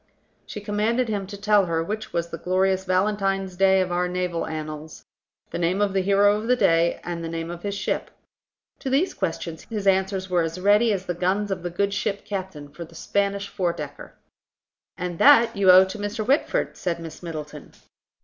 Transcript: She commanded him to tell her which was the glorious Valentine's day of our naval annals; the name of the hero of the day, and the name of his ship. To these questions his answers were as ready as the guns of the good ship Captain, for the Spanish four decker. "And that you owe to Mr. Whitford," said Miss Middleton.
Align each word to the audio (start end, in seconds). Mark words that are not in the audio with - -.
She 0.47 0.59
commanded 0.61 1.09
him 1.09 1.27
to 1.27 1.37
tell 1.39 1.67
her 1.67 1.83
which 1.83 2.11
was 2.11 2.29
the 2.31 2.39
glorious 2.39 2.85
Valentine's 2.85 3.55
day 3.55 3.81
of 3.81 3.91
our 3.91 4.07
naval 4.07 4.47
annals; 4.47 5.05
the 5.51 5.59
name 5.59 5.79
of 5.79 5.93
the 5.93 6.01
hero 6.01 6.37
of 6.37 6.47
the 6.47 6.55
day, 6.55 6.99
and 7.03 7.23
the 7.23 7.29
name 7.29 7.51
of 7.51 7.61
his 7.61 7.75
ship. 7.75 8.09
To 8.79 8.89
these 8.89 9.13
questions 9.13 9.65
his 9.69 9.85
answers 9.85 10.27
were 10.27 10.41
as 10.41 10.59
ready 10.59 10.91
as 10.91 11.05
the 11.05 11.13
guns 11.13 11.51
of 11.51 11.61
the 11.61 11.69
good 11.69 11.93
ship 11.93 12.25
Captain, 12.25 12.67
for 12.69 12.83
the 12.83 12.95
Spanish 12.95 13.47
four 13.47 13.73
decker. 13.73 14.15
"And 14.97 15.19
that 15.19 15.55
you 15.55 15.69
owe 15.69 15.85
to 15.85 15.99
Mr. 15.99 16.25
Whitford," 16.25 16.77
said 16.77 16.99
Miss 16.99 17.21
Middleton. 17.21 17.73